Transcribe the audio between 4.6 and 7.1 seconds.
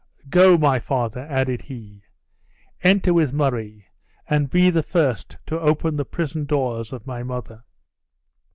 the first to open the prison doors of